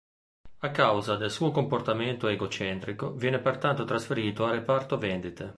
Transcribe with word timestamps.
A 0.61 0.71
causa 0.71 1.15
del 1.15 1.29
suo 1.29 1.51
comportamento 1.51 2.27
egocentrico 2.27 3.11
viene 3.13 3.37
pertanto 3.37 3.83
trasferito 3.85 4.45
al 4.45 4.53
reparto 4.53 4.97
vendite. 4.97 5.49